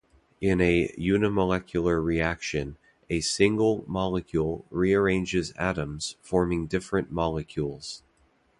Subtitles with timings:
[0.41, 8.01] In a unimolecular reaction, a single molecule rearranges atoms forming different molecules.